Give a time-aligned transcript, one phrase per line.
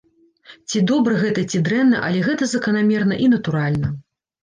[0.71, 3.97] Ці добра гэта, ці дрэнна, але гэта заканамерна і натуральна.